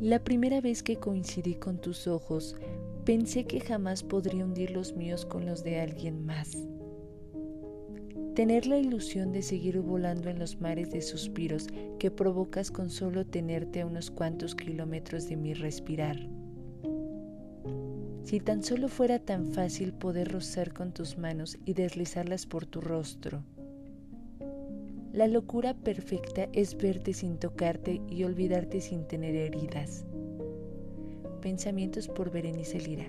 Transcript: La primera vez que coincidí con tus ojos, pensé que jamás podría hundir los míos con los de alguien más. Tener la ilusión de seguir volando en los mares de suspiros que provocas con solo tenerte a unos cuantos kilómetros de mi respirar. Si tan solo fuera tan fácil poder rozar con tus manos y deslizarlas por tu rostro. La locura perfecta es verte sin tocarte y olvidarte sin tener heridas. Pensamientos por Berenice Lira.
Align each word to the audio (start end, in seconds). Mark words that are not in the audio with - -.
La 0.00 0.22
primera 0.22 0.60
vez 0.60 0.84
que 0.84 0.94
coincidí 0.94 1.56
con 1.56 1.80
tus 1.80 2.06
ojos, 2.06 2.54
pensé 3.04 3.46
que 3.46 3.58
jamás 3.58 4.04
podría 4.04 4.44
hundir 4.44 4.70
los 4.70 4.94
míos 4.94 5.26
con 5.26 5.44
los 5.44 5.64
de 5.64 5.80
alguien 5.80 6.24
más. 6.24 6.56
Tener 8.36 8.68
la 8.68 8.78
ilusión 8.78 9.32
de 9.32 9.42
seguir 9.42 9.80
volando 9.80 10.30
en 10.30 10.38
los 10.38 10.60
mares 10.60 10.92
de 10.92 11.02
suspiros 11.02 11.66
que 11.98 12.12
provocas 12.12 12.70
con 12.70 12.90
solo 12.90 13.26
tenerte 13.26 13.80
a 13.80 13.86
unos 13.86 14.12
cuantos 14.12 14.54
kilómetros 14.54 15.28
de 15.28 15.36
mi 15.36 15.52
respirar. 15.52 16.16
Si 18.22 18.38
tan 18.38 18.62
solo 18.62 18.86
fuera 18.86 19.18
tan 19.18 19.48
fácil 19.48 19.94
poder 19.94 20.30
rozar 20.30 20.72
con 20.72 20.92
tus 20.92 21.18
manos 21.18 21.58
y 21.64 21.72
deslizarlas 21.72 22.46
por 22.46 22.66
tu 22.66 22.80
rostro. 22.80 23.42
La 25.12 25.26
locura 25.26 25.74
perfecta 25.74 26.48
es 26.52 26.76
verte 26.76 27.14
sin 27.14 27.38
tocarte 27.38 28.02
y 28.08 28.24
olvidarte 28.24 28.80
sin 28.80 29.08
tener 29.08 29.34
heridas. 29.34 30.04
Pensamientos 31.40 32.08
por 32.08 32.30
Berenice 32.30 32.78
Lira. 32.78 33.06